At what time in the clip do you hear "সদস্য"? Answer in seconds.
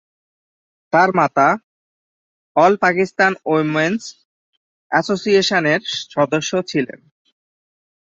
6.13-6.51